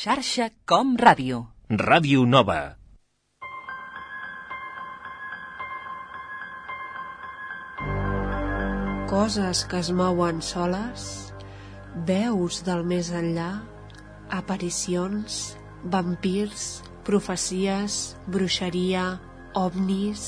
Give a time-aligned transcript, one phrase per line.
[0.00, 1.38] Xarxa Com Ràdio.
[1.68, 2.60] Ràdio Nova.
[9.10, 11.04] Coses que es mouen soles,
[12.08, 13.50] veus del més enllà,
[14.38, 15.36] aparicions,
[15.84, 16.64] vampirs,
[17.10, 19.04] profecies, bruixeria,
[19.66, 20.24] ovnis...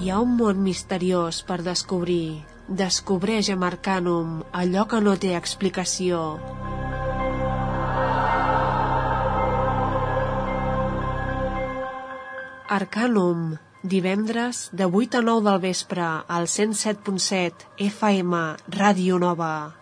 [0.00, 2.40] Hi ha un món misteriós per descobrir.
[2.84, 6.24] Descobreix amb Arcanum allò que no té explicació.
[12.70, 18.44] Arcanum, divendres de 8 a 9 del vespre al 107.7 FM
[18.78, 19.79] Ràdio Nova.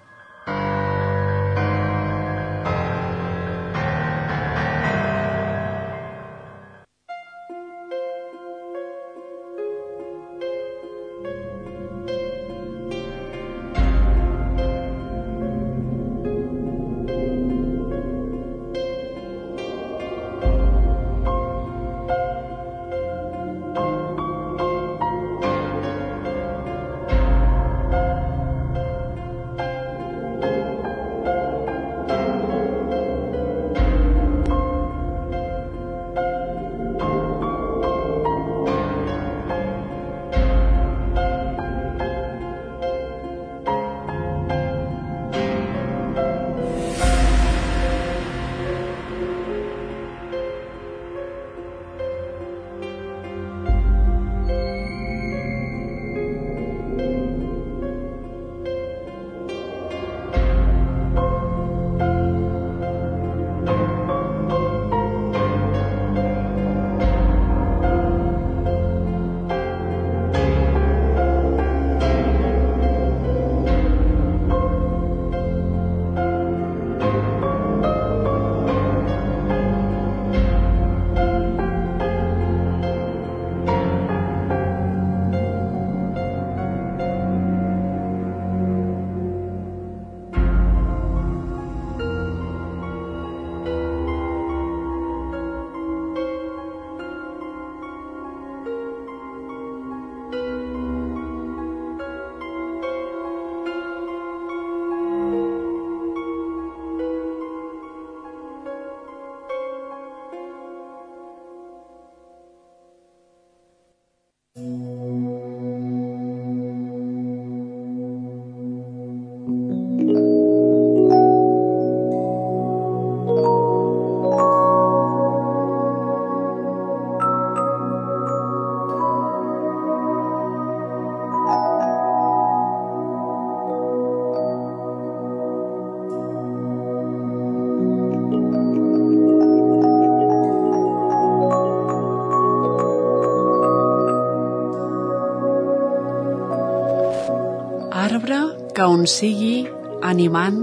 [148.98, 149.69] On sigui,
[150.03, 150.59] animant,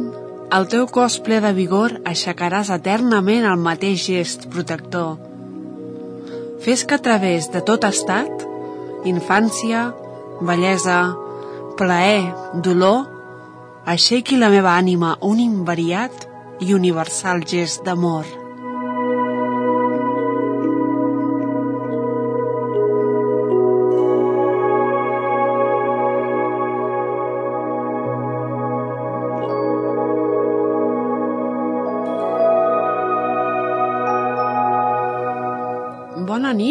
[0.55, 5.15] el teu cos ple de vigor aixecaràs eternament el mateix gest protector.
[6.65, 8.45] Fes que a través de tot estat,
[9.07, 9.89] infància,
[10.41, 10.99] bellesa,
[11.79, 12.31] plaer,
[12.67, 13.05] dolor,
[13.85, 16.25] aixequi la meva ànima un invariat
[16.59, 18.44] i universal gest d'amor.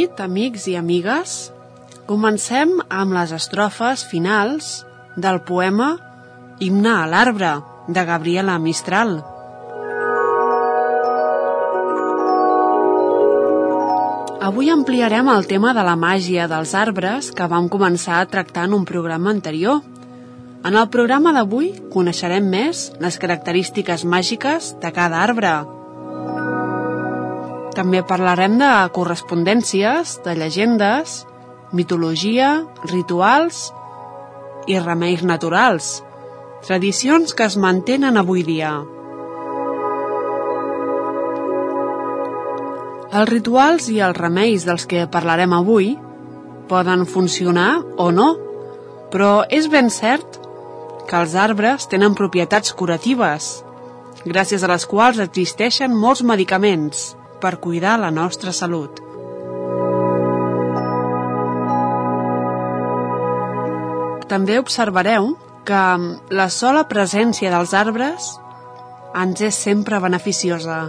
[0.04, 1.50] Nit, amics i amigues.
[2.04, 4.84] Comencem amb les estrofes finals
[5.16, 5.94] del poema
[6.60, 9.22] Himne a l'arbre, de Gabriela Mistral.
[14.44, 18.76] Avui ampliarem el tema de la màgia dels arbres que vam començar a tractar en
[18.76, 19.80] un programa anterior.
[20.64, 25.73] En el programa d'avui coneixerem més les característiques màgiques de cada arbre.
[27.74, 31.24] També parlarem de correspondències, de llegendes,
[31.74, 32.50] mitologia,
[32.86, 33.72] rituals
[34.70, 35.88] i remeis naturals,
[36.62, 38.76] tradicions que es mantenen avui dia.
[43.14, 45.96] Els rituals i els remeis dels que parlarem avui
[46.70, 48.28] poden funcionar o no,
[49.10, 50.38] però és ben cert
[51.10, 53.50] que els arbres tenen propietats curatives,
[54.22, 57.12] gràcies a les quals existeixen molts medicaments
[57.44, 59.02] per cuidar la nostra salut.
[64.32, 65.34] També observareu
[65.68, 65.84] que
[66.40, 68.32] la sola presència dels arbres
[69.24, 70.82] ens és sempre beneficiosa.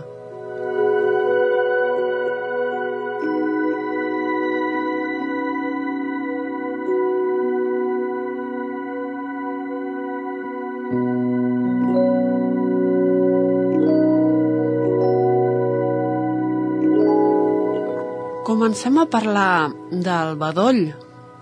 [18.55, 20.93] Comencem a parlar del bedoll.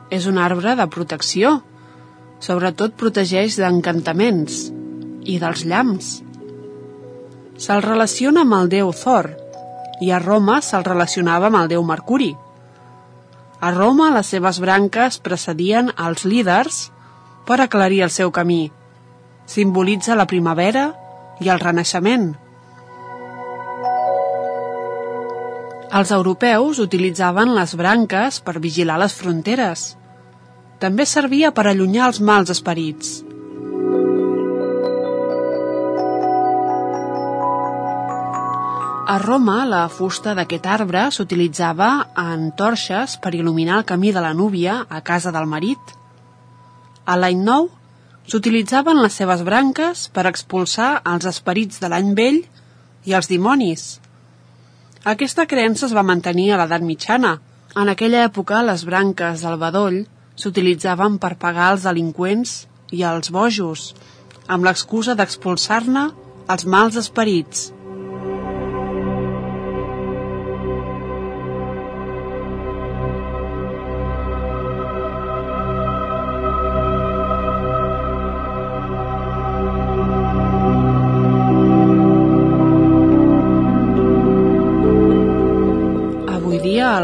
[0.10, 1.52] És un arbre de protecció.
[2.42, 4.56] Sobretot protegeix d'encantaments
[5.30, 6.08] i dels llamps.
[7.62, 9.30] Se'l relaciona amb el déu Thor
[10.02, 12.32] i a Roma se'l relacionava amb el déu Mercuri.
[13.62, 16.88] A Roma les seves branques precedien els líders
[17.46, 18.64] per aclarir el seu camí.
[19.46, 20.90] Simbolitza la primavera
[21.46, 22.32] i el renaixement.
[25.94, 29.92] Els europeus utilitzaven les branques per vigilar les fronteres.
[30.82, 33.12] També servia per allunyar els mals esperits.
[39.14, 44.34] A Roma, la fusta d'aquest arbre s'utilitzava en torxes per il·luminar el camí de la
[44.34, 45.94] núvia a casa del marit.
[47.06, 47.70] A l'any nou,
[48.26, 52.42] s'utilitzaven les seves branques per expulsar els esperits de l'any vell
[53.06, 54.03] i els dimonis.
[55.04, 57.34] Aquesta creença es va mantenir a l'edat mitjana.
[57.76, 59.98] En aquella època, les branques del bedoll
[60.40, 62.54] s'utilitzaven per pagar els delinqüents
[62.96, 63.90] i els bojos,
[64.48, 66.06] amb l'excusa d'expulsar-ne
[66.56, 67.66] els mals esperits.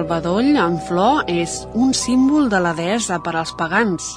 [0.10, 4.08] El bedoll en flor és un símbol de la deessa per als pagans.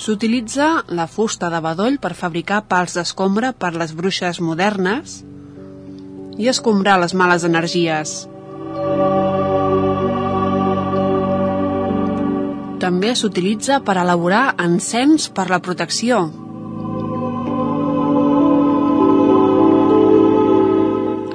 [0.00, 5.18] S'utilitza la fusta de bedoll per fabricar pals d'escombra per les bruixes modernes
[6.40, 8.14] i escombrar les males energies.
[12.80, 16.30] També s'utilitza per elaborar encens per la protecció,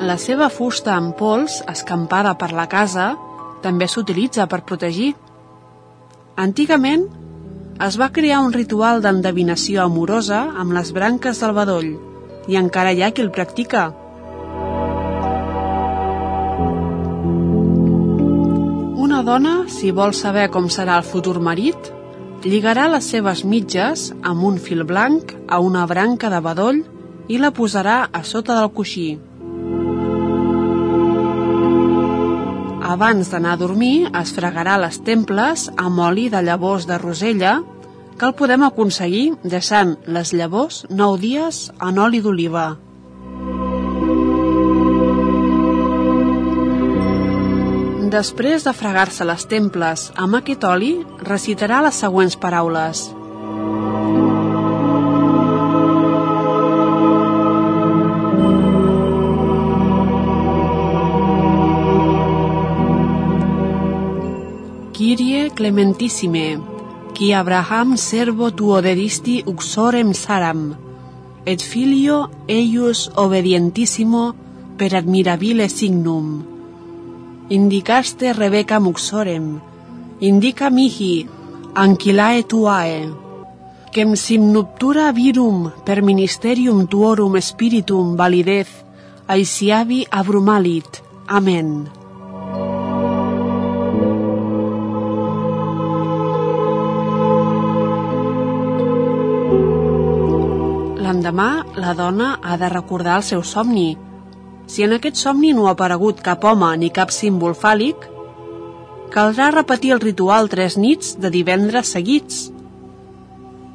[0.10, 3.12] la seva fusta en pols, escampada per la casa,
[3.63, 5.13] també s'utilitza per protegir.
[6.39, 7.06] Antigament,
[7.88, 11.89] es va crear un ritual d'endevinació amorosa amb les branques del bedoll
[12.51, 13.85] i encara hi ha qui el practica.
[19.06, 21.91] Una dona, si vol saber com serà el futur marit,
[22.44, 26.83] lligarà les seves mitges amb un fil blanc a una branca de bedoll
[27.29, 29.09] i la posarà a sota del coixí.
[32.89, 37.59] Abans d'anar a dormir, es fregarà les temples amb oli de llavors de rosella,
[38.18, 42.65] que el podem aconseguir deixant les llavors 9 dies en oli d'oliva.
[48.09, 50.95] Després de fregar-se les temples amb aquest oli,
[51.30, 53.06] recitarà les següents paraules–
[65.59, 66.61] clementissime,
[67.13, 70.61] qui Abraham servo tuo dedisti uxorem Saram,
[71.44, 74.23] et filio eius obedientissimo
[74.77, 76.30] per admirabile signum.
[77.49, 79.59] Indicaste Rebeca muxorem,
[80.21, 81.28] indica mihi,
[81.75, 83.11] anquilae tuae,
[83.92, 88.69] quem sim nuptura virum per ministerium tuorum spiritum validez,
[89.28, 91.04] aisiavi abrumalit.
[91.28, 91.98] Amen.
[101.40, 103.96] L'endemà, la dona ha de recordar el seu somni.
[104.68, 107.96] Si en aquest somni no ha aparegut cap home ni cap símbol fàl·lic,
[109.14, 112.52] caldrà repetir el ritual tres nits de divendres seguits.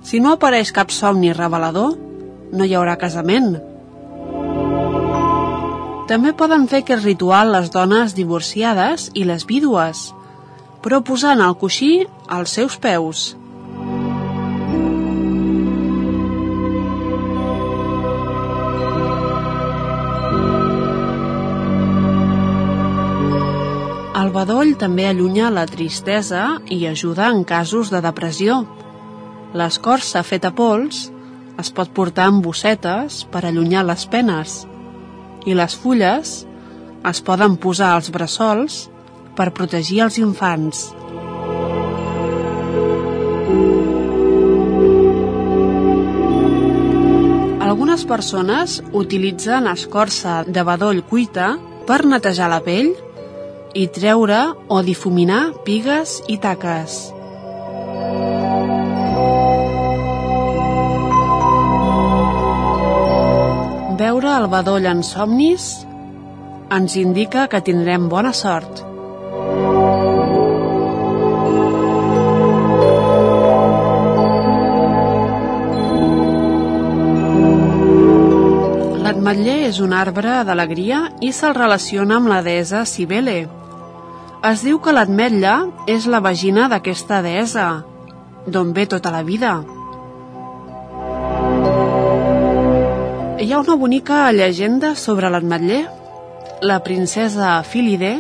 [0.05, 1.97] Si no apareix cap somni revelador,
[2.53, 3.57] no hi haurà casament.
[6.11, 10.11] També poden fer aquest ritual les dones divorciades i les vídues,
[10.85, 11.95] però posant el coixí
[12.29, 13.31] als seus peus.
[24.35, 28.65] Bedoll també allunya la tristesa i ajuda en casos de depressió.
[29.55, 31.05] L'escorça feta pols
[31.63, 34.65] es pot portar amb bossetes per allunyar les penes
[35.47, 36.35] i les fulles
[37.11, 38.89] es poden posar als bressols
[39.39, 40.89] per protegir els infants.
[47.63, 51.55] Algunes persones utilitzen escorça de bedoll cuita
[51.87, 52.95] per netejar la pell
[53.75, 54.41] i treure
[54.71, 56.95] o difuminar pigues i taques.
[63.99, 65.67] Veure el bedoll en somnis
[66.75, 68.83] ens indica que tindrem bona sort.
[79.05, 83.64] L'atmetller és un arbre d'alegria i se'l relaciona amb la deessa Cibele.
[84.45, 85.53] Es diu que l'atmetlla
[85.89, 87.63] és la vagina d'aquesta deessa,
[88.45, 89.53] d'on ve tota la vida.
[93.41, 95.81] Hi ha una bonica llegenda sobre l'atmetller.
[96.61, 98.13] La princesa Filide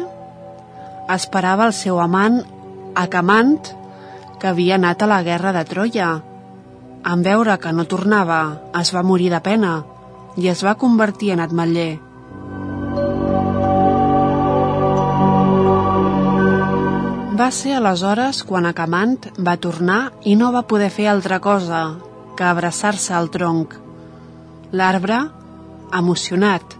[1.12, 2.40] esperava el seu amant
[3.04, 3.59] Acamant,
[4.40, 6.09] que havia anat a la guerra de Troia.
[7.04, 8.40] En veure que no tornava,
[8.81, 9.76] es va morir de pena
[10.40, 12.13] i es va convertir en atmetller.
[17.35, 21.81] Va ser aleshores quan Acamant va tornar i no va poder fer altra cosa
[22.38, 23.75] que abraçar-se al tronc.
[24.71, 25.19] L'arbre,
[25.99, 26.76] emocionat,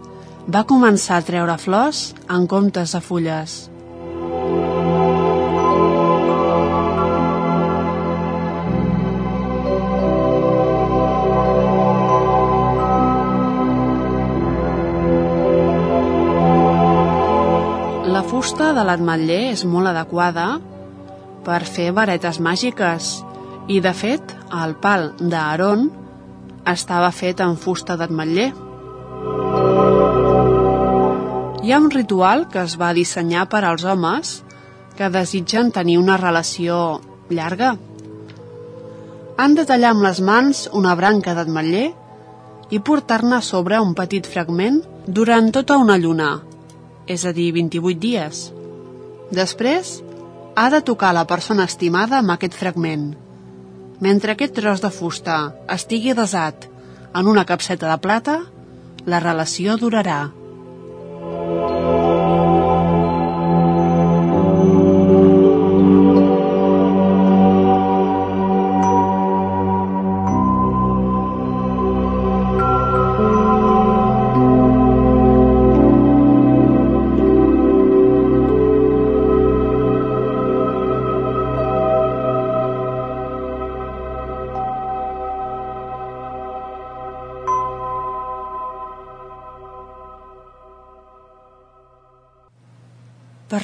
[0.47, 3.57] va començar a treure flors en comptes de fulles.
[18.75, 20.47] De l'ametller és molt adequada
[21.45, 23.11] per fer varetes màgiques
[23.67, 25.87] i, de fet, el pal d'Aaron
[26.69, 28.51] estava fet en fusta d'ametller.
[31.65, 34.39] Hi ha un ritual que es va dissenyar per als homes
[34.97, 37.75] que desitgen tenir una relació llarga.
[39.37, 41.87] Han de tallar amb les mans una branca d'ametller
[42.69, 46.29] i portar-ne sobre un petit fragment durant tota una lluna,
[47.05, 48.45] és a dir, 28 dies.
[49.31, 50.01] Després,
[50.55, 53.13] ha de tocar la persona estimada amb aquest fragment.
[54.05, 55.37] Mentre aquest tros de fusta
[55.71, 56.67] estigui desat
[57.15, 58.39] en una capseta de plata,
[59.05, 60.29] la relació durarà.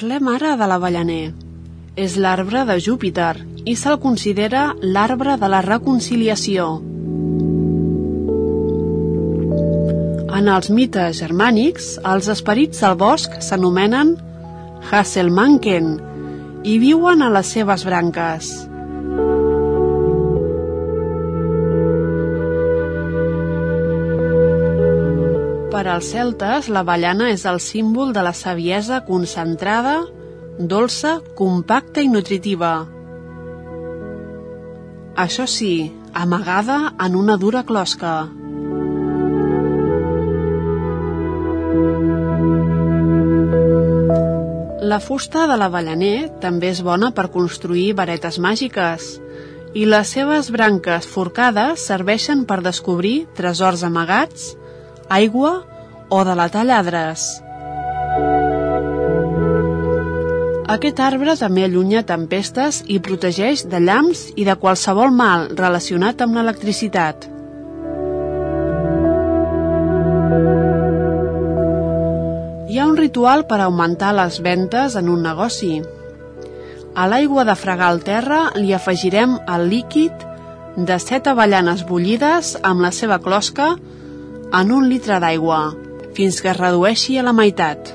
[0.02, 1.32] Parlem ara de l'avellaner.
[1.94, 3.36] És l'arbre de Júpiter
[3.70, 6.64] i se'l considera l'arbre de la reconciliació.
[10.40, 14.16] En els mites germànics, els esperits del bosc s'anomenen
[14.90, 15.94] Hasselmanken
[16.66, 18.50] i viuen a les seves branques.
[25.82, 29.96] Per als celtes, l'avellana és el símbol de la saviesa concentrada,
[30.72, 32.68] dolça, compacta i nutritiva.
[35.18, 38.12] Això sí, amagada en una dura closca.
[44.92, 49.10] La fusta de l'avellaner també és bona per construir varetes màgiques
[49.74, 54.52] i les seves branques forcades serveixen per descobrir tresors amagats,
[55.10, 55.71] aigua
[56.12, 57.24] o delatar lladres.
[60.72, 66.36] Aquest arbre també allunya tempestes i protegeix de llamps i de qualsevol mal relacionat amb
[66.36, 67.26] l'electricitat.
[72.72, 75.82] Hi ha un ritual per augmentar les ventes en un negoci.
[76.96, 80.28] A l'aigua de fregar el terra li afegirem el líquid
[80.76, 83.74] de set avellanes bullides amb la seva closca
[84.52, 85.62] en un litre d'aigua,
[86.16, 87.92] fins que es redueixi a la meitat.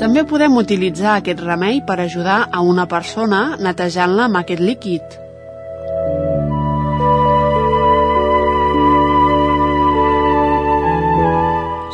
[0.00, 5.18] També podem utilitzar aquest remei per ajudar a una persona netejant-la amb aquest líquid.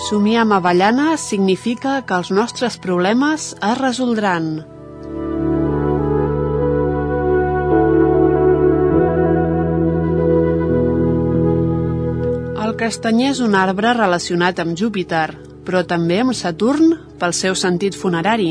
[0.06, 4.75] Somiar amb avellana significa que els nostres problemes es resoldran.
[12.76, 15.30] El castanyer és un arbre relacionat amb Júpiter,
[15.64, 18.50] però també amb Saturn pel seu sentit funerari.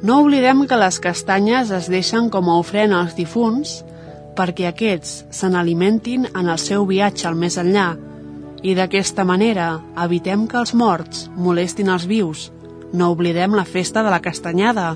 [0.00, 3.74] No oblidem que les castanyes es deixen com a ofrena als difunts
[4.38, 7.90] perquè aquests se n'alimentin en el seu viatge al més enllà
[8.64, 9.68] i d'aquesta manera
[10.06, 12.46] evitem que els morts molestin els vius.
[12.96, 14.94] No oblidem la festa de la castanyada.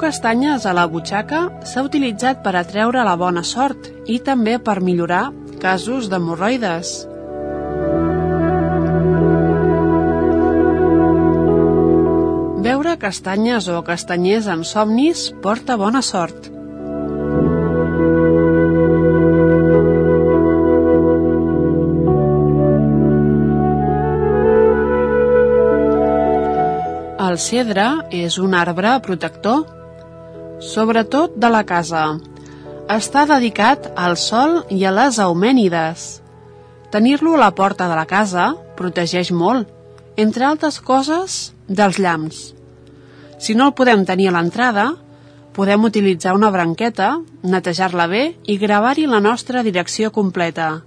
[0.00, 5.26] Castanyes a la butxaca s'ha utilitzat per atreure la bona sort i també per millorar
[5.60, 6.92] casos d'hemorroides.
[12.64, 16.48] Veure castanyes o castanyers en somnis porta bona sort.
[27.30, 29.79] El cedre és un arbre protector,
[30.60, 32.20] sobretot de la casa.
[32.90, 36.20] Està dedicat al sol i a les eumènides.
[36.92, 39.68] Tenir-lo a la porta de la casa protegeix molt,
[40.16, 42.50] entre altres coses, dels llamps.
[43.40, 44.90] Si no el podem tenir a l'entrada,
[45.56, 50.82] podem utilitzar una branqueta, netejar-la bé i gravar-hi la nostra direcció completa.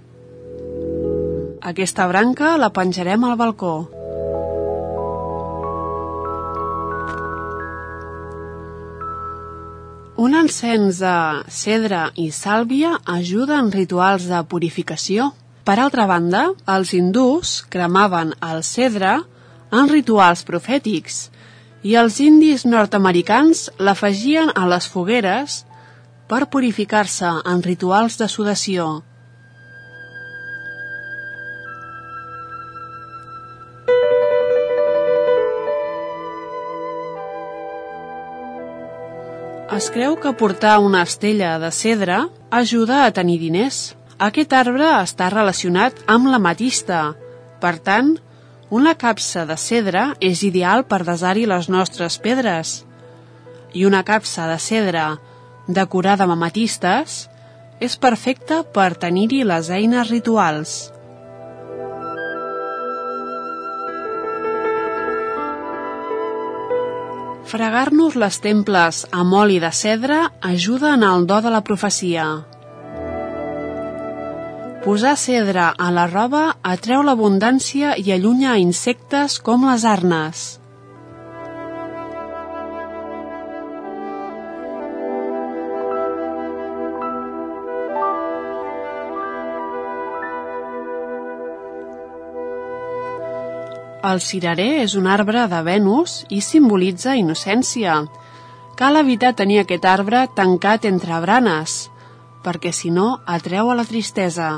[1.64, 3.93] Aquesta branca la penjarem al balcó.
[10.16, 11.14] Un encens de
[11.50, 15.32] cedre i sàlvia ajuda en rituals de purificació.
[15.66, 19.16] Per altra banda, els hindús cremaven el cedre
[19.74, 21.16] en rituals profètics
[21.82, 25.64] i els indis nord-americans l'afegien a les fogueres
[26.30, 29.02] per purificar-se en rituals de sudació.
[39.74, 42.16] Es creu que portar una estella de cedre
[42.54, 43.96] ajuda a tenir diners.
[44.22, 47.00] Aquest arbre està relacionat amb la matista.
[47.58, 48.12] Per tant,
[48.70, 52.84] una capsa de cedre és ideal per desar-hi les nostres pedres.
[53.74, 55.08] I una capsa de cedre
[55.66, 57.24] decorada amb amatistes
[57.82, 60.93] és perfecta per tenir-hi les eines rituals.
[67.44, 72.24] Fregar-nos les temples amb oli de cedre ajuda en el do de la profecia.
[74.84, 76.42] Posar cedre a la roba
[76.74, 80.44] atreu l'abundància i allunya insectes com les arnes.
[94.14, 97.96] El cirerer és un arbre de Venus i simbolitza innocència.
[98.78, 101.74] Cal evitar tenir aquest arbre tancat entre branes,
[102.44, 104.52] perquè si no atreu a la tristesa.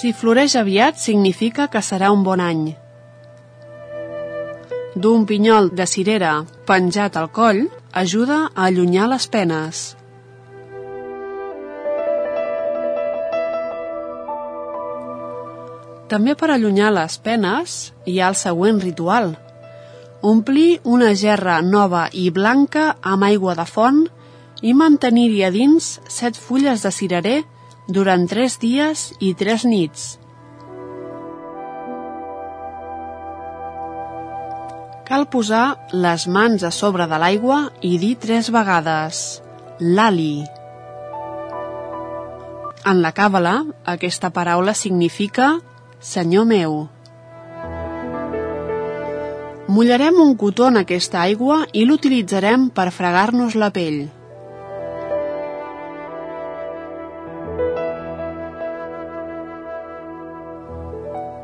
[0.00, 2.64] Si floreix aviat significa que serà un bon any.
[4.96, 6.34] D'un pinyol de cirera
[6.70, 9.88] penjat al coll ajuda a allunyar les penes.
[16.10, 19.36] També per allunyar les penes hi ha el següent ritual.
[20.26, 24.00] Omplir una gerra nova i blanca amb aigua de font
[24.66, 27.36] i mantenir-hi a dins set fulles de cirerer
[27.88, 30.16] durant tres dies i tres nits.
[35.06, 39.40] Cal posar les mans a sobre de l'aigua i dir tres vegades
[39.78, 40.42] «Lali».
[42.90, 45.58] En la càbala, aquesta paraula significa
[46.00, 46.88] Senyor meu.
[49.68, 53.98] Mullarem un cotó en aquesta aigua i l'utilitzarem per fregar-nos la pell.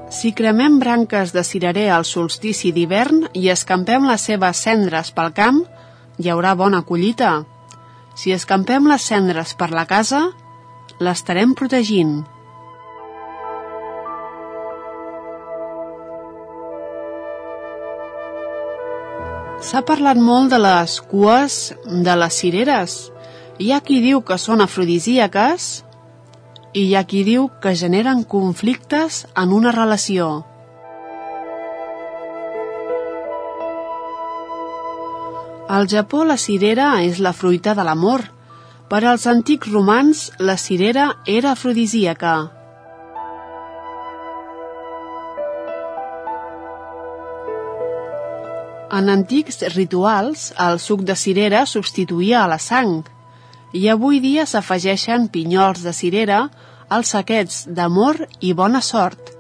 [0.09, 5.59] Si cremem branques de cirerer al solstici d'hivern i escampem les seves cendres pel camp,
[6.16, 7.42] hi haurà bona collita.
[8.16, 10.23] Si escampem les cendres per la casa,
[11.05, 12.25] l'estarem protegint.
[19.67, 21.55] S'ha parlat molt de les cues
[22.07, 22.93] de les cireres.
[23.59, 25.65] Hi ha qui diu que són afrodisíaques
[26.71, 30.29] i hi ha qui diu que generen conflictes en una relació.
[35.67, 38.23] Al Japó la cirera és la fruita de l'amor.
[38.87, 42.56] Per als antics romans la cirera era afrodisíaca.
[48.87, 53.01] En antics rituals, el suc de cirera substituïa a la sang
[53.75, 56.44] i avui dia s'afegeixen pinyols de cirera
[56.88, 59.33] als saquets d'amor i bona sort.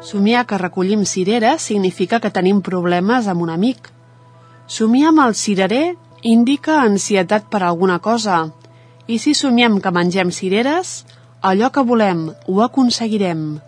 [0.00, 3.92] Somiar que recollim cireres significa que tenim problemes amb un amic.
[4.66, 5.84] Somiar amb el cirerer
[6.22, 8.40] indica ansietat per alguna cosa.
[9.06, 11.04] I si somiem que mengem cireres,
[11.44, 13.63] allò que volem ho aconseguirem.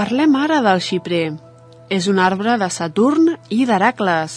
[0.00, 1.34] Parlem ara del xiprer.
[1.92, 4.36] És un arbre de Saturn i d'Heracles.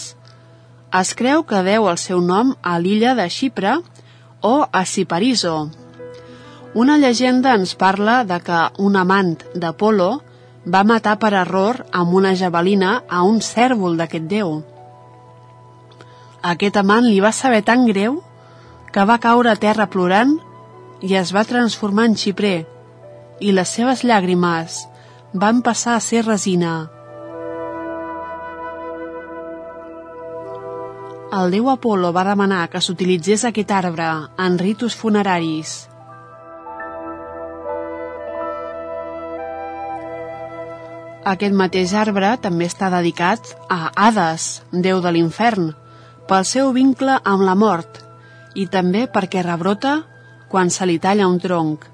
[1.00, 3.78] Es creu que deu el seu nom a l'illa de Xipre
[4.50, 5.54] o a Cipariso.
[6.76, 10.12] Una llegenda ens parla de que un amant d'Apolo
[10.68, 14.56] va matar per error amb una javelina a un cèrvol d'aquest déu.
[16.44, 18.20] Aquest amant li va saber tan greu
[18.92, 20.42] que va caure a terra plorant
[21.00, 22.58] i es va transformar en xiprer
[23.40, 24.90] i les seves llàgrimes
[25.34, 26.74] van passar a ser resina.
[31.34, 34.06] El déu Apolo va demanar que s'utilitzés aquest arbre
[34.38, 35.72] en ritus funeraris.
[41.26, 45.72] Aquest mateix arbre també està dedicat a Hades, déu de l'infern,
[46.30, 48.04] pel seu vincle amb la mort
[48.54, 50.04] i també perquè rebrota
[50.52, 51.93] quan se li talla un tronc.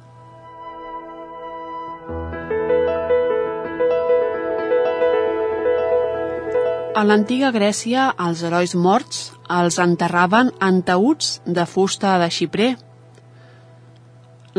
[7.00, 9.20] A l'antiga Grècia, els herois morts
[9.58, 12.74] els enterraven en taüts de fusta de xiprer.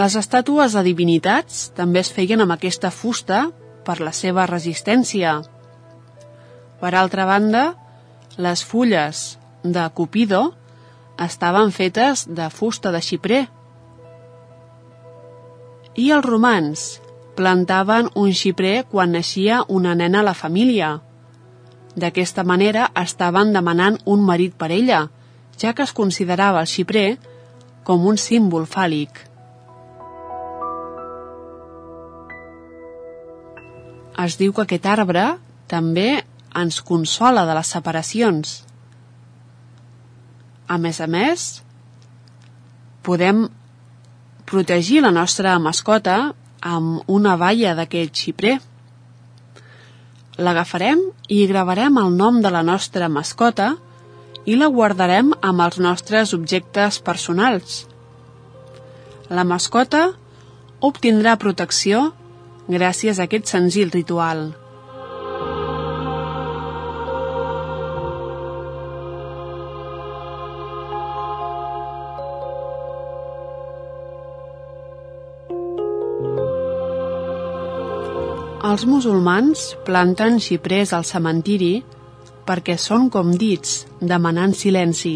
[0.00, 3.42] Les estàtues de divinitats també es feien amb aquesta fusta
[3.84, 5.34] per la seva resistència.
[6.80, 7.66] Per altra banda,
[8.40, 10.40] les fulles de Cupido
[11.20, 13.42] estaven fetes de fusta de xiprer.
[15.92, 16.88] I els romans
[17.36, 20.96] plantaven un xiprer quan naixia una nena a la família.
[22.00, 25.08] D'aquesta manera estaven demanant un marit per ella,
[25.60, 27.18] ja que es considerava el xiprer
[27.84, 29.26] com un símbol fàl·lic.
[34.24, 35.26] Es diu que aquest arbre
[35.68, 36.22] també
[36.56, 38.56] ens consola de les separacions.
[40.68, 41.46] A més a més,
[43.06, 43.46] podem
[44.50, 46.18] protegir la nostra mascota
[46.60, 48.58] amb una valla d'aquest xiprer
[50.40, 53.74] l'agafarem i gravarem el nom de la nostra mascota
[54.48, 57.84] i la guardarem amb els nostres objectes personals.
[59.28, 60.08] La mascota
[60.80, 62.08] obtindrà protecció
[62.70, 64.48] gràcies a aquest senzill ritual.
[78.70, 81.80] Els musulmans planten xiprers al cementiri
[82.46, 85.14] perquè són com dits, demanant silenci.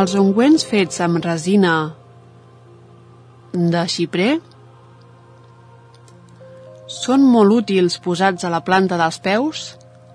[0.00, 1.72] Els ungüents fets amb resina
[3.54, 4.34] de xiprer
[6.98, 9.64] són molt útils posats a la planta dels peus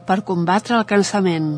[0.06, 1.56] per combatre el cansament.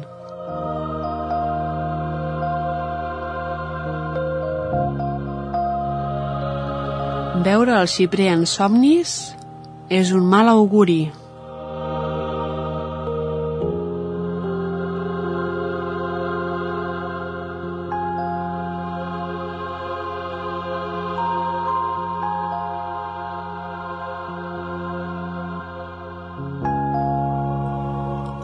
[7.42, 9.12] Veure el xiprer en somnis
[9.90, 11.08] és un mal auguri.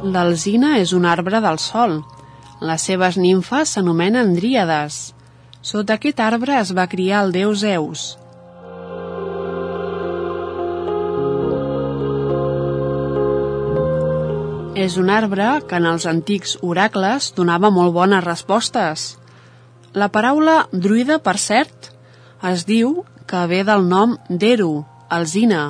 [0.07, 1.99] L'alzina és un arbre del sol.
[2.65, 5.11] Les seves nimfes s'anomenen dríades.
[5.61, 8.15] Sota aquest arbre es va criar el déu Zeus.
[14.77, 19.05] És un arbre que en els antics oracles donava molt bones respostes.
[19.97, 21.87] La paraula druida, per cert,
[22.45, 22.91] es diu
[23.25, 25.63] que ve del nom d'Eru, alzina.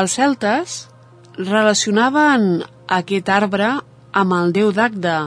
[0.00, 0.76] Els celtes
[1.36, 2.46] relacionaven
[2.98, 3.68] aquest arbre
[4.22, 5.18] amb el déu d'Agda,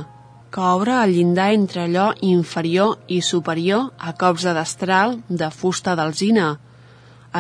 [0.50, 5.94] que obre el llindar entre allò inferior i superior a cops de destral de fusta
[5.94, 6.56] d'alzina.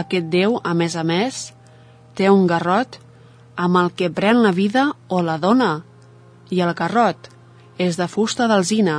[0.04, 1.42] Aquest déu, a més a més,
[2.14, 3.00] té un garrot
[3.56, 5.84] amb el que pren la vida o la dona,
[6.52, 7.30] i el carrot
[7.82, 8.98] és de fusta d'alzina.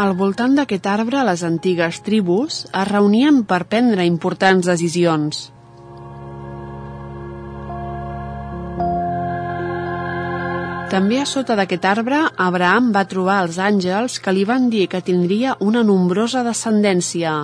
[0.00, 5.50] Al voltant d'aquest arbre, les antigues tribus es reunien per prendre importants decisions.
[10.90, 14.98] També a sota d'aquest arbre, Abraham va trobar els àngels que li van dir que
[15.06, 17.34] tindria una nombrosa descendència.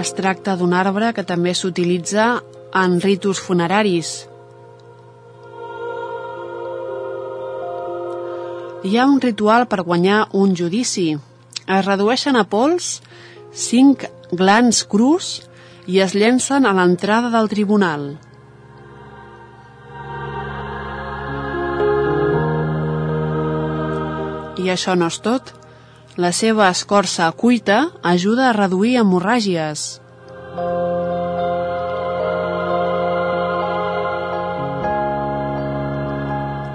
[0.00, 2.24] Es tracta d'un arbre que també s'utilitza
[2.82, 4.10] en ritus funeraris.
[8.82, 11.12] Hi ha un ritual per guanyar un judici.
[11.64, 12.96] Es redueixen a pols
[13.54, 15.40] cinc glans crus
[15.86, 18.16] i es llencen a l'entrada del tribunal.
[24.58, 25.52] I això no és tot.
[26.16, 30.00] La seva escorça cuita ajuda a reduir hemorràgies.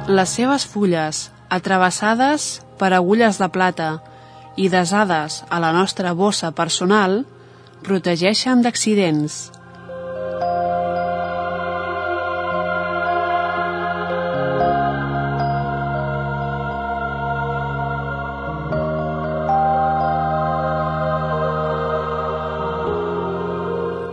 [0.09, 3.89] Les seves fulles, atrevessades per agulles de plata
[4.59, 7.21] i desades a la nostra bossa personal,
[7.85, 9.39] protegeixen d'accidents.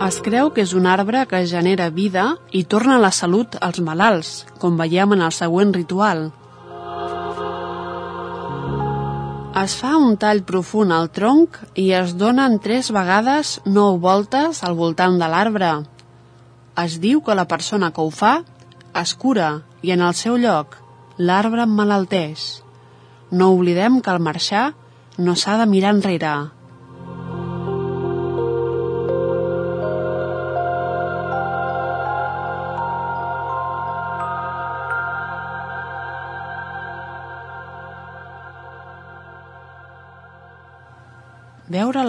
[0.06, 4.44] Es creu que és un arbre que genera vida i torna la salut als malalts,
[4.62, 6.28] com veiem en el següent ritual.
[9.57, 14.75] Es fa un tall profund al tronc i es donen tres vegades nou voltes al
[14.77, 15.71] voltant de l'arbre.
[16.83, 18.35] Es diu que la persona que ho fa
[19.01, 19.47] es cura
[19.81, 20.77] i en el seu lloc
[21.16, 22.45] l'arbre emmalalteix.
[23.33, 24.66] No oblidem que al marxar
[25.16, 26.35] no s'ha de mirar enrere.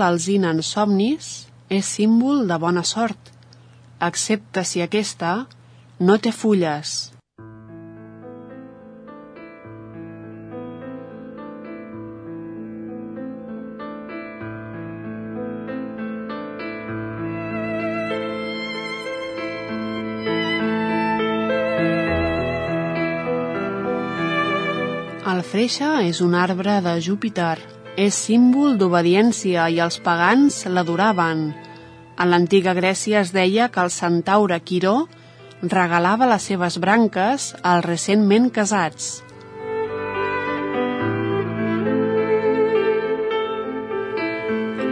[0.07, 1.27] L'alzina en somnis
[1.67, 3.19] és símbol de bona sort,
[4.07, 5.31] excepte si aquesta
[5.99, 6.95] no té fulles.
[25.27, 27.57] El freixa és un arbre de Júpiter,
[27.97, 31.47] és símbol d'obediència i els pagans l'adoraven.
[32.21, 35.07] En l'antiga Grècia es deia que el centaure Quiró
[35.61, 39.15] regalava les seves branques als recentment casats.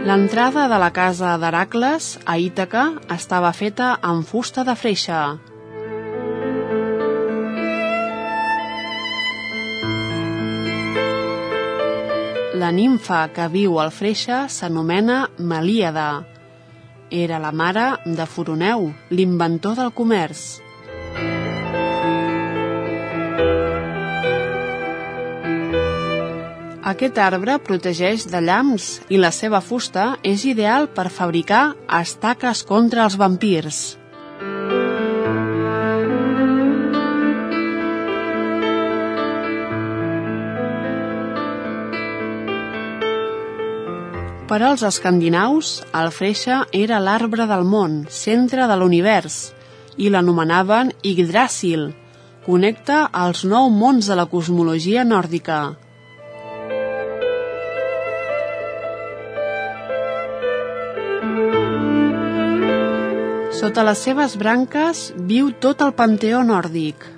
[0.06, 5.22] L'entrada de la casa d'Heracles, a Ítaca, estava feta amb fusta de freixa.
[12.66, 16.24] La nimfa que viu al Freixa s'anomena Melíada.
[17.14, 17.84] Era la mare
[18.18, 20.40] de Furoneu, l'inventor del comerç.
[26.90, 33.06] Aquest arbre protegeix de llamps i la seva fusta és ideal per fabricar estaques contra
[33.06, 33.84] els vampirs.
[44.46, 49.38] Per als escandinaus, el freixa era l'arbre del món, centre de l'univers,
[49.98, 51.88] i l'anomenaven Yggdrasil.
[52.44, 55.58] Connecta els nou mons de la cosmologia nòrdica.
[63.58, 67.15] Sota les seves branques viu tot el panteó nòrdic.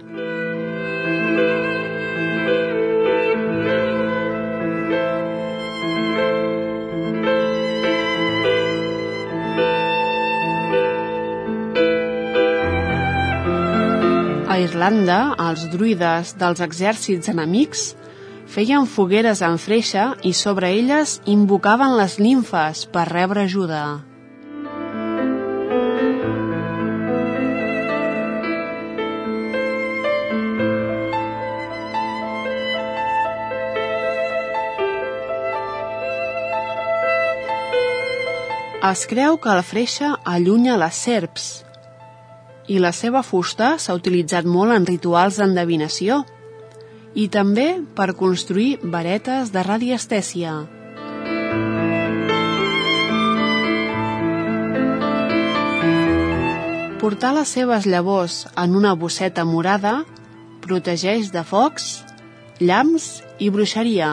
[14.59, 17.93] Irlanda, els druides dels exèrcits enemics
[18.49, 23.83] feien fogueres en freixa i sobre elles invocaven les nimfes per rebre ajuda.
[38.89, 41.49] Es creu que el freixa allunya les serps,
[42.69, 46.23] i la seva fusta s'ha utilitzat molt en rituals d'endevinació
[47.17, 50.59] i també per construir varetes de radiestèsia.
[56.99, 60.03] Portar les seves llavors en una bosseta morada
[60.61, 62.03] protegeix de focs,
[62.61, 64.11] llamps i bruixeria.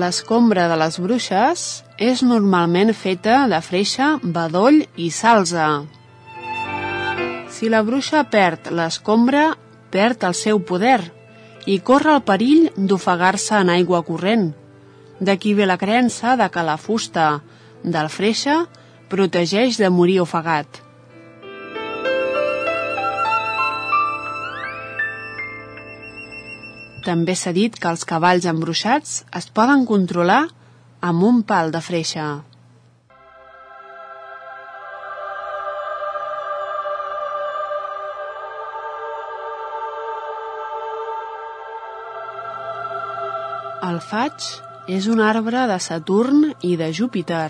[0.00, 1.62] L'escombra de les bruixes
[2.00, 5.66] és normalment feta de freixa, bedoll i salsa.
[7.50, 9.50] Si la bruixa perd l'escombra,
[9.92, 11.00] perd el seu poder
[11.66, 14.46] i corre el perill d'ofegar-se en aigua corrent.
[15.20, 17.26] D'aquí ve la creença de que la fusta
[17.82, 18.62] del freixa
[19.12, 20.80] protegeix de morir ofegat.
[27.10, 30.44] També s'ha dit que els cavalls embruixats es poden controlar
[31.08, 32.26] amb un pal de freixa.
[43.90, 44.46] El faig
[45.00, 47.48] és un arbre de Saturn i de Júpiter.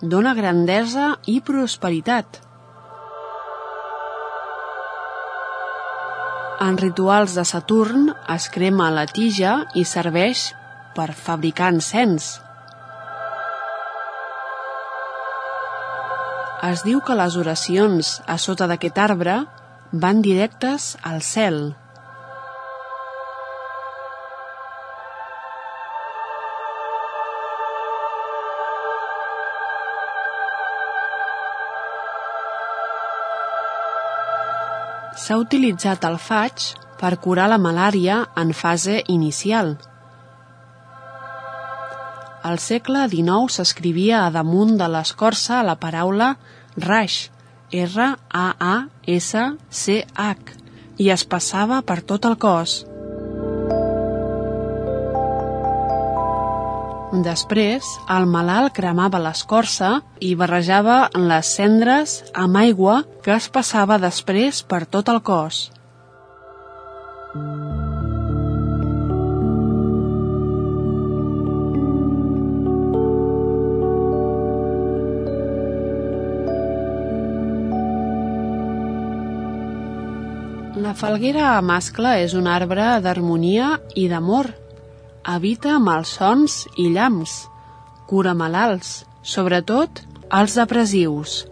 [0.00, 2.46] Dóna grandesa i prosperitat.
[6.60, 10.42] En rituals de Saturn es crema la tija i serveix
[10.92, 12.34] per fabricar encens.
[16.68, 19.38] Es diu que les oracions a sota d'aquest arbre
[20.04, 21.62] van directes al cel.
[35.30, 39.68] S'ha utilitzat el faig per curar la malària en fase inicial.
[42.50, 46.34] Al segle XIX s'escrivia a damunt de l'escorça la paraula
[46.82, 47.30] raix,
[47.70, 48.10] R-A-A-S-C-H,
[50.98, 52.74] i es passava per tot el cos.
[57.30, 57.86] Després,
[58.18, 64.84] el malalt cremava l'escorça i barrejava les cendres amb aigua que es passava després per
[64.86, 65.68] tot el cos.
[80.80, 84.48] La falguera mascle és un arbre d'harmonia i d'amor
[85.30, 87.34] Habita malsons i llamps,
[88.08, 90.00] cura malalts, sobretot
[90.40, 91.42] els depressius.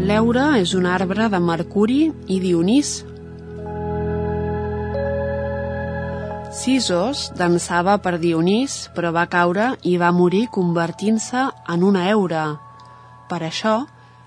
[0.00, 1.98] L'eure és un arbre de Mercuri
[2.32, 2.92] i Dionís.
[6.56, 12.46] Sisos dansava per Dionís, però va caure i va morir convertint-se en una eura.
[13.28, 13.76] Per això,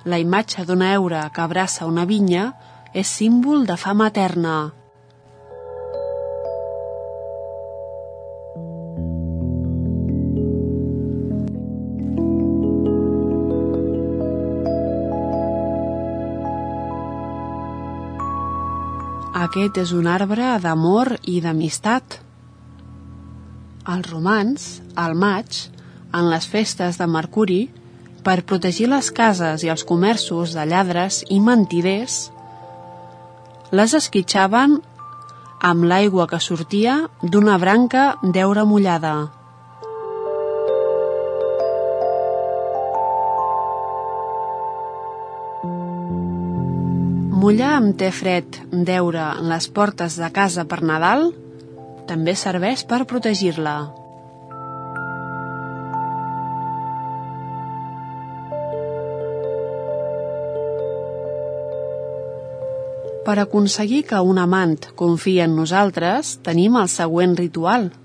[0.06, 2.52] la imatge d'una eura que abraça una vinya
[2.94, 4.58] és símbol de fama eterna.
[19.54, 22.16] Aquest és un arbre d'amor i d'amistat.
[23.94, 24.63] Els romans,
[24.98, 25.60] al maig,
[26.10, 27.60] en les festes de Mercuri,
[28.26, 32.16] per protegir les cases i els comerços de lladres i mentiders,
[33.70, 34.80] les esquitxaven
[35.70, 39.13] amb l'aigua que sortia d'una branca d'eure mullada.
[47.44, 48.56] Mullar amb te fred
[48.88, 51.26] deure les portes de casa per Nadal
[52.08, 53.74] també serveix per protegir-la.
[63.28, 67.91] Per aconseguir que un amant confiï en nosaltres, tenim el següent ritual–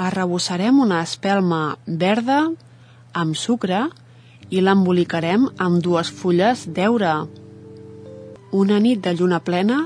[0.00, 2.40] arrebossarem una espelma verda
[3.12, 3.84] amb sucre
[4.50, 7.12] i l'embolicarem amb dues fulles d'eure.
[8.56, 9.84] Una nit de lluna plena,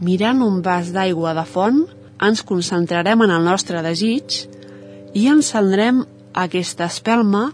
[0.00, 1.82] mirant un vas d'aigua de font,
[2.22, 4.44] ens concentrarem en el nostre desig
[5.14, 6.04] i encendrem
[6.34, 7.48] aquesta espelma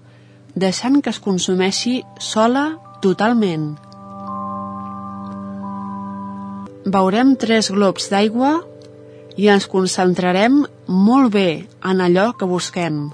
[0.55, 2.69] deixant que es consumeixi sola
[3.03, 3.75] totalment.
[6.85, 8.59] Veurem tres globs d'aigua
[9.37, 11.49] i ens concentrarem molt bé
[11.83, 13.09] en allò que busquem.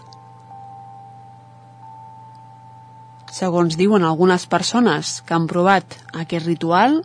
[3.31, 7.01] Segons diuen algunes persones que han provat aquest ritual,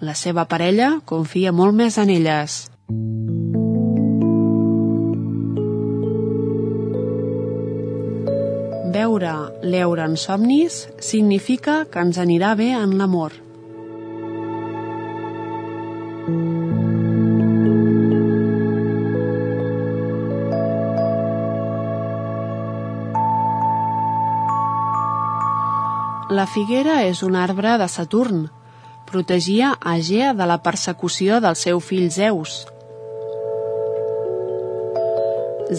[0.00, 2.64] la seva parella confia molt més en elles.
[8.94, 9.34] Veure
[9.66, 13.43] l'eure en somnis significa que ens anirà bé en l'amor.
[26.34, 28.46] La figuera és un arbre de Saturn.
[29.06, 32.54] Protegia Agea de la persecució del seu fill Zeus.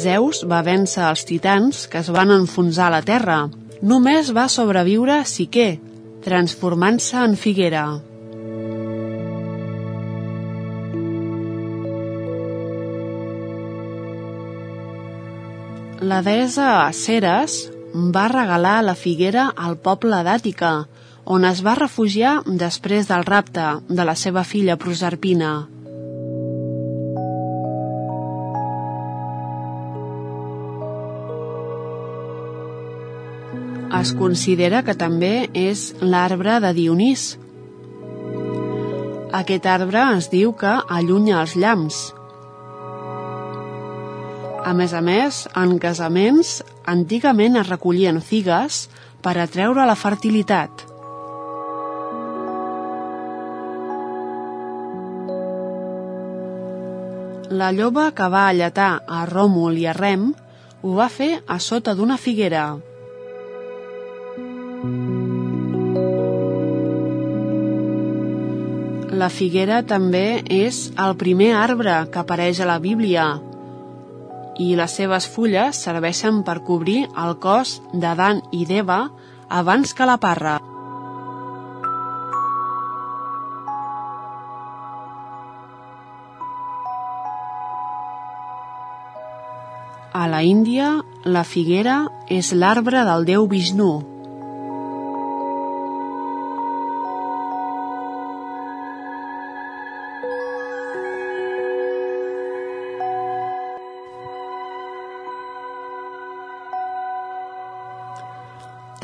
[0.04, 3.42] Zeus va vèncer els titans que es van enfonsar a la terra.
[3.82, 5.82] Només va sobreviure Siquer,
[6.24, 7.86] transformant-se en figuera.
[16.00, 17.66] La deessa Ceres
[17.96, 20.72] va regalar la figuera al poble d'Àtica,
[21.26, 25.54] on es va refugiar després del rapte de la seva filla Proserpina.
[33.96, 37.24] Es considera que també és l'arbre de Dionís.
[39.40, 42.04] Aquest arbre es diu que allunya els llamps,
[44.66, 48.86] a més a més, en casaments, antigament es recollien figues
[49.26, 50.86] per atreure la fertilitat.
[57.56, 60.32] La lloba que va alletar a Ròmul i a Rem
[60.82, 62.66] ho va fer a sota d'una figuera.
[69.16, 73.30] La figuera també és el primer arbre que apareix a la Bíblia,
[74.62, 79.10] i les seves fulles serveixen per cobrir el cos d'Adan i d'Eva
[79.50, 80.58] abans que la parra.
[90.16, 94.15] A la Índia, la figuera és l'arbre del déu Vishnu,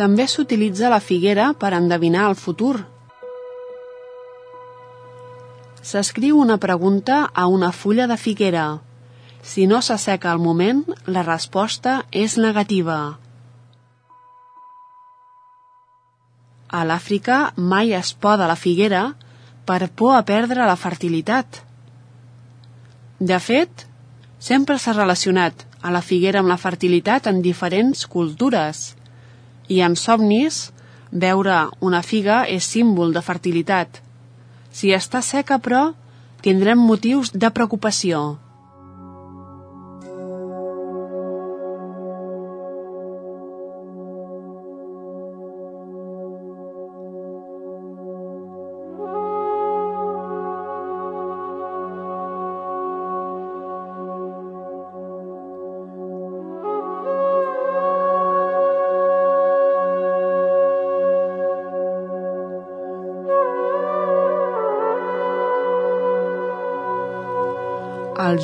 [0.02, 2.76] També s'utilitza la figuera per endevinar el futur.
[5.89, 8.64] S'escriu una pregunta a una fulla de figuera.
[9.45, 12.95] Si no s'asseca al moment, la resposta és negativa.
[16.80, 17.38] A l'Àfrica
[17.74, 19.04] mai es poda la figuera
[19.70, 21.60] per por a perdre la fertilitat.
[23.20, 23.86] De fet,
[24.39, 28.82] sempre s'ha relacionat a la figuera amb la fertilitat en diferents cultures–
[29.72, 30.69] i en somnis,
[31.11, 34.01] veure una figa és símbol de fertilitat.
[34.72, 35.91] Si està seca, però,
[36.43, 38.41] tindrem motius de preocupació.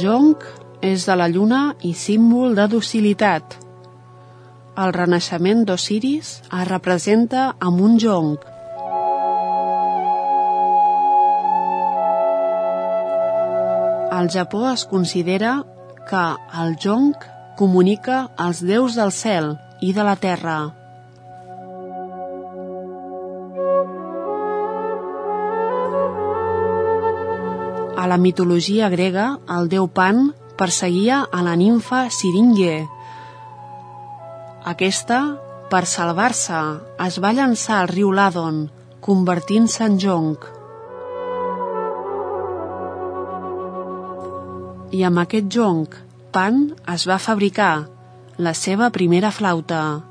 [0.01, 0.43] Jonc
[0.85, 3.57] és de la lluna i símbol de docilitat.
[4.77, 8.45] El renaixement d'Osiris es representa amb un jonc.
[14.17, 15.59] Al Japó es considera
[16.09, 16.25] que
[16.63, 17.25] el jonc
[17.57, 20.59] comunica els déus del cel i de la terra.
[28.07, 32.85] La mitologia grega, el déu Pan perseguia a la nimfa Siringe.
[34.71, 35.17] Aquesta,
[35.67, 36.61] per salvar-se,
[37.03, 38.61] es va llançar al riu Ladon,
[39.03, 40.47] convertint-se en jonc.
[44.95, 45.99] I amb aquest jonc,
[46.31, 47.73] Pan es va fabricar
[48.39, 50.06] la seva primera flauta.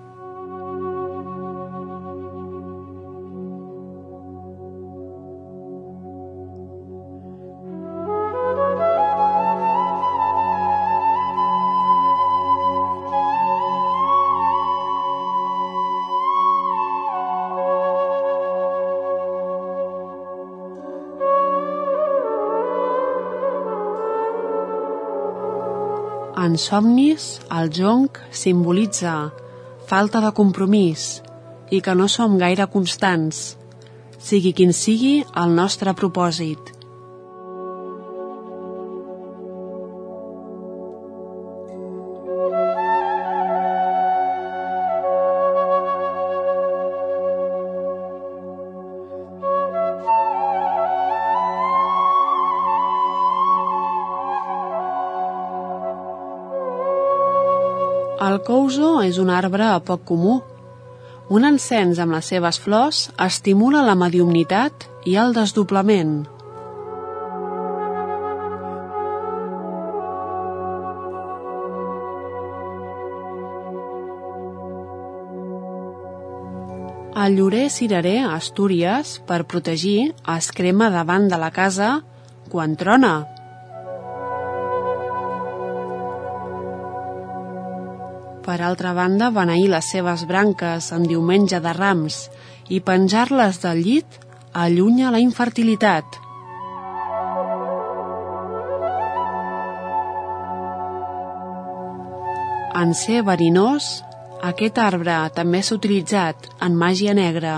[26.47, 29.14] En somnis, el jonc simbolitza
[29.90, 31.07] falta de compromís
[31.74, 33.57] i que no som gaire constants,
[34.28, 36.75] sigui quin sigui el nostre propòsit.
[58.37, 60.34] El couso és un arbre poc comú.
[61.32, 66.11] Un encens amb les seves flors estimula la mediumnitat i el desdoblament.
[77.24, 81.95] El llorer cirerer a Astúries, per protegir, es crema davant de la casa
[82.53, 83.14] quan trona,
[88.47, 92.20] Per altra banda, beneir les seves branques en diumenge de rams
[92.70, 94.20] i penjar-les del llit
[94.55, 96.20] allunya la infertilitat.
[102.76, 103.88] En ser verinós,
[104.44, 107.57] aquest arbre també s'ha utilitzat en màgia negra.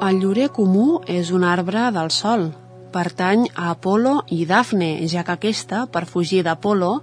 [0.00, 2.46] El llorer comú és un arbre del sol.
[2.92, 7.02] Pertany a Apolo i Dafne, ja que aquesta, per fugir d'Apolo,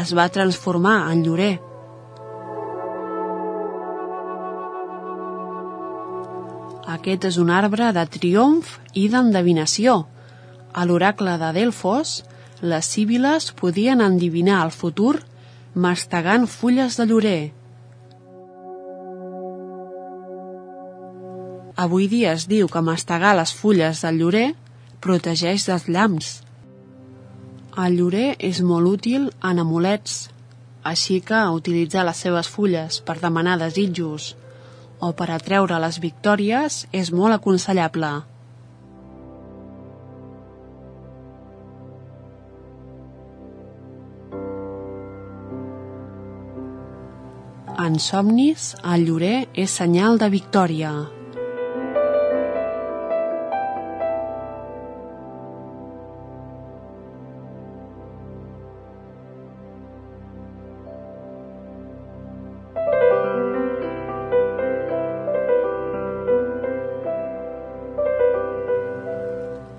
[0.00, 1.50] es va transformar en llorer.
[6.96, 9.98] Aquest és un arbre de triomf i d'endevinació.
[10.72, 12.22] A l'oracle de Delfos,
[12.64, 15.18] les síbil·les podien endivinar el futur
[15.76, 17.40] mastegant fulles de llorer.
[21.78, 24.46] Avui dia es diu que mastegar les fulles del llorer
[25.04, 26.30] protegeix dels llamps.
[27.78, 30.16] El llorer és molt útil en amulets,
[30.82, 34.32] així que utilitzar les seves fulles per demanar desitjos
[34.98, 38.10] o per atreure les victòries és molt aconsellable.
[47.78, 50.90] En somnis, el llorer és senyal de victòria.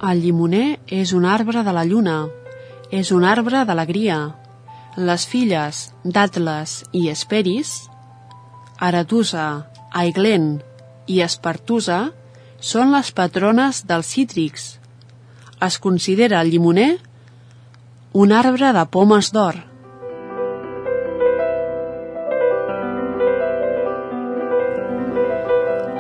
[0.10, 2.16] El llimoner és un arbre de la lluna,
[2.90, 4.18] és un arbre d'alegria.
[5.10, 7.74] Les filles d'Atles i Esperis,
[8.88, 9.46] Aratusa,
[10.02, 10.48] Aiglen
[11.06, 12.00] i Espartusa
[12.72, 14.68] són les patrones dels cítrics.
[15.62, 16.90] Es considera el llimoner
[18.18, 19.62] un arbre de pomes d'or.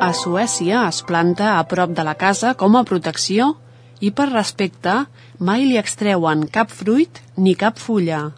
[0.01, 3.57] A Suècia es planta a prop de la casa com a protecció
[3.99, 4.95] i per respecte
[5.39, 8.29] mai li extreuen cap fruit ni cap fulla.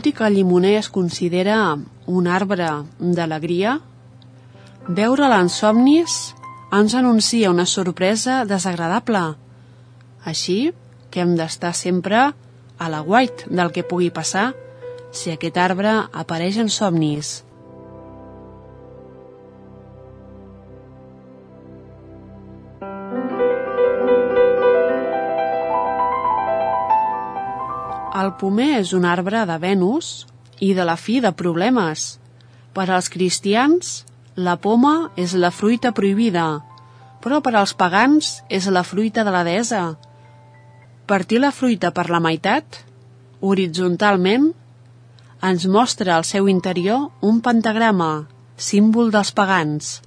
[0.00, 1.54] Tot i que el llimoner es considera
[2.08, 2.66] un arbre
[3.16, 3.74] d'alegria,
[4.88, 6.14] veure'l en somnis
[6.72, 9.20] ens anuncia una sorpresa desagradable.
[10.24, 10.56] Així
[11.12, 14.46] que hem d'estar sempre a la guait del que pugui passar
[15.12, 15.92] si aquest arbre
[16.24, 17.42] apareix en somnis.
[28.20, 30.10] El pomer és un arbre de Venus
[30.60, 32.18] i de la fi de problemes.
[32.76, 34.02] Per als cristians,
[34.36, 36.46] la poma és la fruita prohibida,
[37.24, 39.84] però per als pagans és la fruita de la deessa.
[41.06, 42.82] Partir la fruita per la meitat,
[43.40, 44.50] horitzontalment,
[45.50, 48.12] ens mostra al seu interior un pentagrama,
[48.56, 50.00] símbol dels pagans.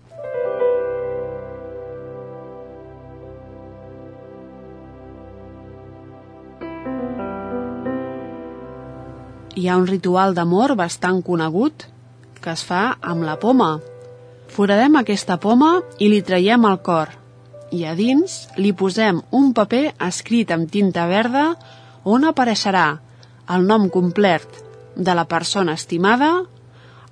[9.55, 11.85] Hi ha un ritual d'amor bastant conegut
[12.41, 13.77] que es fa amb la poma.
[14.49, 17.11] Foradem aquesta poma i li traiem el cor.
[17.73, 21.51] I a dins li posem un paper escrit amb tinta verda
[22.03, 22.87] on apareixerà
[23.53, 24.45] el nom complet
[24.95, 26.31] de la persona estimada,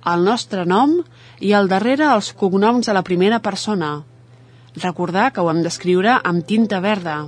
[0.06, 0.98] el nostre nom
[1.40, 4.00] i al darrere els cognoms de la primera persona.
[4.82, 7.20] Recordar que ho hem d'escriure amb tinta verda.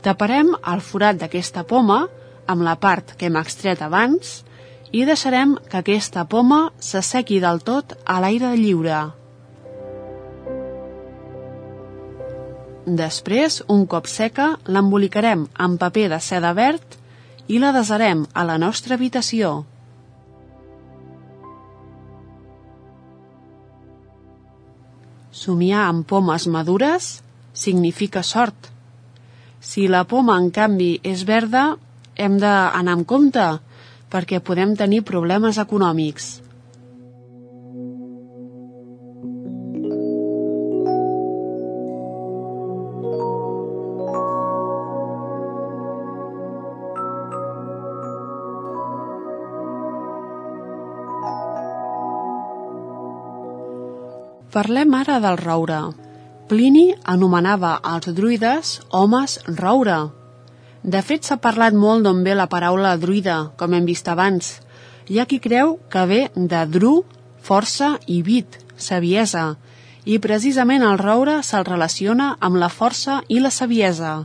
[0.00, 2.06] Taparem el forat d'aquesta poma
[2.48, 4.40] amb la part que hem extret abans
[4.90, 9.00] i deixarem que aquesta poma s'assequi del tot a l'aire lliure.
[12.88, 16.96] Després, un cop seca, l'embolicarem amb paper de seda verd
[17.48, 19.66] i la desarem a la nostra habitació.
[25.38, 27.18] Somiar amb pomes madures
[27.52, 28.72] significa sort.
[29.60, 31.76] Si la poma, en canvi, és verda,
[32.18, 33.46] hem d'anar amb compte
[34.12, 36.28] perquè podem tenir problemes econòmics.
[54.58, 55.78] Parlem ara del roure.
[56.50, 60.17] Plini anomenava els druides homes roure.
[60.88, 64.54] De fet, s'ha parlat molt d'on ve la paraula druida, com hem vist abans.
[65.12, 66.94] Hi ha qui creu que ve de dru,
[67.44, 69.44] força i vit, saviesa,
[70.08, 74.16] i precisament el roure se'l relaciona amb la força i la saviesa.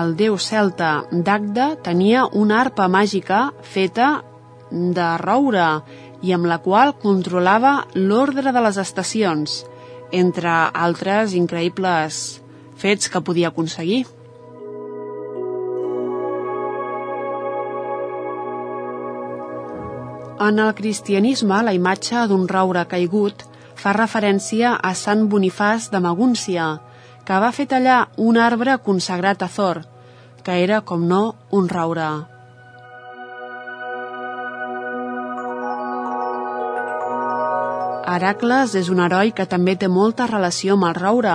[0.00, 3.40] el déu celta Dagda tenia una arpa màgica
[3.74, 4.10] feta
[4.70, 5.66] de roure
[6.22, 9.60] i amb la qual controlava l'ordre de les estacions,
[10.12, 10.50] entre
[10.86, 12.40] altres increïbles
[12.80, 14.06] fets que podia aconseguir.
[20.40, 23.44] En el cristianisme, la imatge d'un roure caigut
[23.76, 26.70] fa referència a Sant Bonifàs de Magúncia,
[27.28, 29.82] que va fer tallar un arbre consagrat a Thor,
[30.42, 32.08] que era, com no, un roure.
[38.06, 41.34] Heracles és un heroi que també té molta relació amb el roure.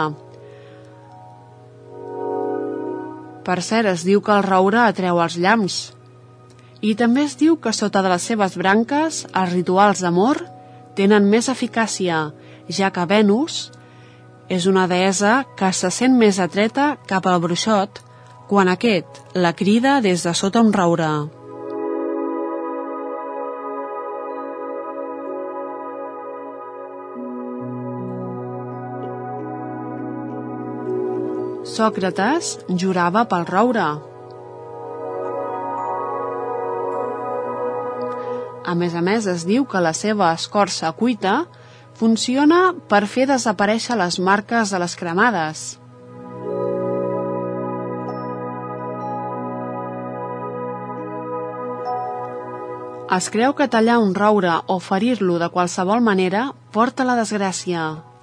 [3.45, 5.77] Per cert, es diu que el roure atreu els llamps.
[6.81, 10.41] I també es diu que sota de les seves branques els rituals d'amor
[10.97, 12.31] tenen més eficàcia,
[12.69, 13.69] ja que Venus
[14.49, 18.01] és una deessa que se sent més atreta cap al bruixot
[18.49, 21.44] quan aquest la crida des de sota un roure.
[31.75, 33.85] Sòcrates jurava pel roure.
[38.63, 41.33] A més a més, es diu que la seva escorça cuita
[41.99, 42.61] funciona
[42.93, 45.65] per fer desaparèixer les marques de les cremades.
[53.19, 58.14] Es creu que tallar un roure o ferir-lo de qualsevol manera porta la desgràcia.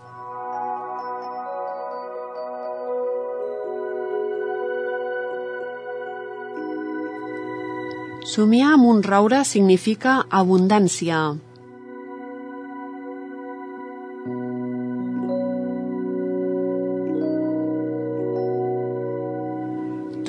[8.33, 11.17] Somiar amb un roure significa abundància.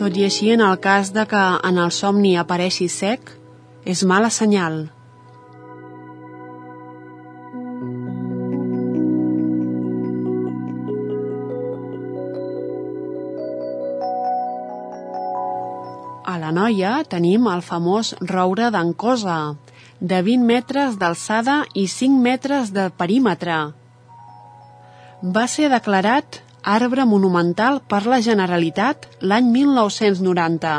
[0.01, 3.31] Tot i així, en el cas de que en el somni apareixi sec,
[3.87, 4.81] és mala senyal.
[16.63, 19.55] Noia tenim el famós roure d'Ancosa,
[19.99, 23.57] de 20 metres d'alçada i 5 metres de perímetre.
[25.35, 26.39] Va ser declarat
[26.75, 30.73] arbre monumental per la Generalitat l'any 1990.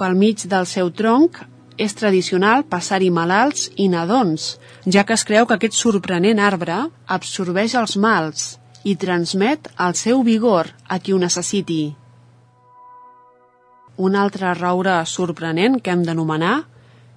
[0.00, 1.42] Pel mig del seu tronc
[1.76, 4.56] és tradicional passar-hi malalts i nadons,
[4.86, 6.86] ja que es creu que aquest sorprenent arbre
[7.18, 11.82] absorbeix els mals i transmet el seu vigor a qui ho necessiti.
[14.00, 16.56] Un altre roure sorprenent que hem d'anomenar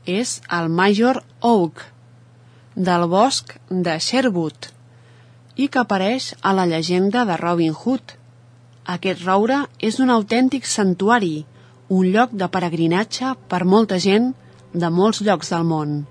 [0.06, 1.86] és el Major Oak,
[2.76, 4.68] del bosc de Sherwood,
[5.56, 8.18] i que apareix a la llegenda de Robin Hood.
[8.90, 11.46] Aquest roure és un autèntic santuari,
[11.90, 14.34] un lloc de peregrinatge per molta gent
[14.74, 16.02] de molts llocs del món.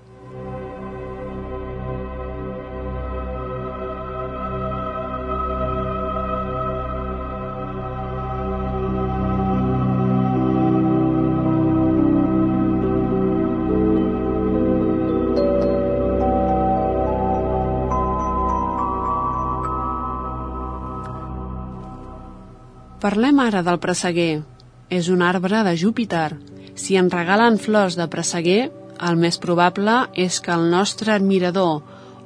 [23.03, 24.45] Parlem ara del presseguer.
[24.87, 26.37] És un arbre de Júpiter.
[26.79, 28.69] Si en regalen flors de presseguer,
[29.03, 31.81] el més probable és que el nostre admirador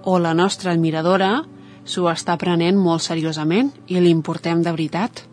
[0.05, 1.31] o la nostra admiradora
[1.81, 5.23] s'ho està prenent molt seriosament i l'importem de veritat.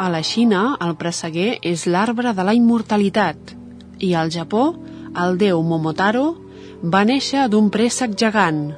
[0.00, 3.58] A la Xina, el presseguer és l'arbre de la immortalitat
[4.00, 4.70] i al Japó,
[5.16, 6.26] el déu Momotaro
[6.82, 8.68] va néixer d'un préssec gegant.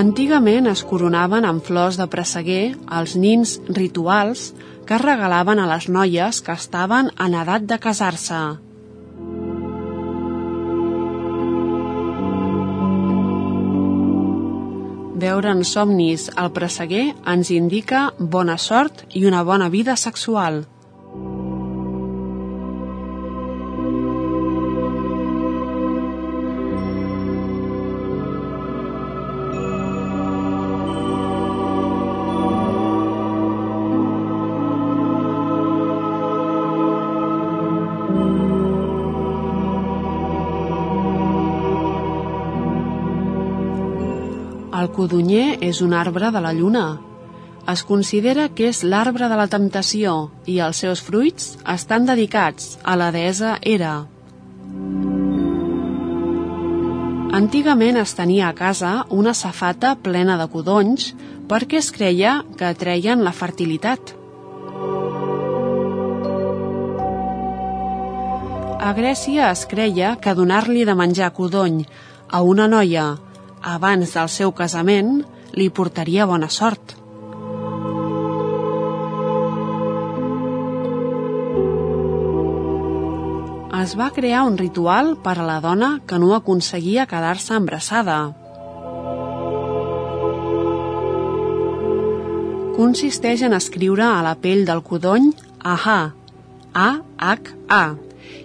[0.00, 4.52] Antigament es coronaven amb flors de presseguer els nins rituals
[4.86, 8.69] que es regalaven a les noies que estaven en edat de casar-se.
[15.20, 20.62] Veure en somnis el presseguer ens indica bona sort i una bona vida sexual.
[45.00, 46.84] Codonyer és un arbre de la lluna.
[47.72, 52.96] Es considera que és l'arbre de la temptació i els seus fruits estan dedicats a
[53.00, 53.94] la deessa Hera.
[57.40, 58.90] Antigament es tenia a casa
[59.22, 61.14] una safata plena de codonys
[61.48, 64.12] perquè es creia que atreien la fertilitat.
[68.90, 71.84] A Grècia es creia que donar-li de menjar codony
[72.28, 73.08] a una noia
[73.62, 75.20] abans del seu casament
[75.52, 76.96] li portaria bona sort.
[83.80, 88.18] Es va crear un ritual per a la dona que no aconseguia quedar-se embarassada.
[92.76, 95.30] Consisteix en escriure a la pell del codony
[95.64, 95.98] AHA,
[96.74, 97.82] A-H-A,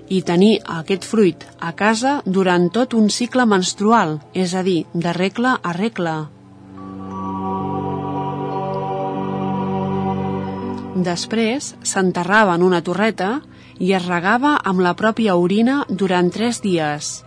[0.10, 5.14] i tenir aquest fruit a casa durant tot un cicle menstrual, és a dir, de
[5.14, 6.16] regla a regla.
[10.95, 13.41] Després s'enterrava en una torreta
[13.80, 17.26] i es regava amb la pròpia orina durant tres dies.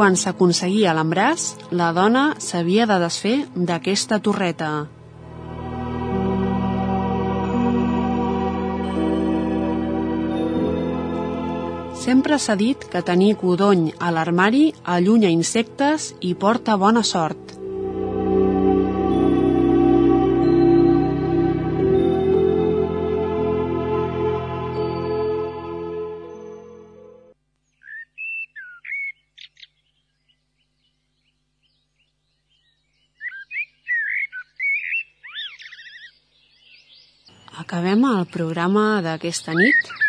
[0.00, 1.42] Quan s'aconseguia l'embràs,
[1.76, 4.70] la dona s'havia de desfer d'aquesta torreta.
[12.00, 17.52] Sempre s'ha dit que tenir codony a l'armari allunya insectes i porta bona sort.
[37.60, 39.99] Acabem el programa d'aquesta nit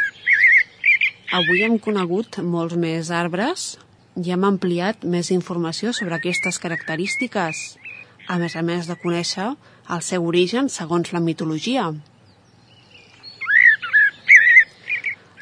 [1.32, 3.62] Avui hem conegut molts més arbres
[4.20, 7.60] i hem ampliat més informació sobre aquestes característiques,
[8.28, 9.46] a més a més de conèixer
[9.96, 11.86] el seu origen segons la mitologia.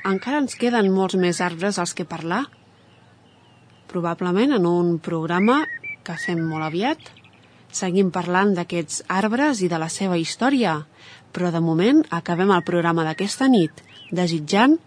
[0.06, 2.44] Encara ens queden molts més arbres als que parlar.
[3.90, 5.64] Probablement en un programa
[6.06, 7.10] que fem molt aviat
[7.74, 10.84] seguim parlant d'aquests arbres i de la seva història,
[11.34, 13.82] però de moment acabem el programa d'aquesta nit
[14.14, 14.78] desitjant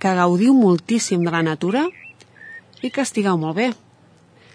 [0.00, 1.84] que gaudiu moltíssim de la natura
[2.80, 3.68] i que estigueu molt bé.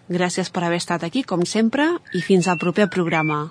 [0.10, 1.86] Gràcies per haver estat aquí, com sempre,
[2.18, 3.46] i fins al proper programa.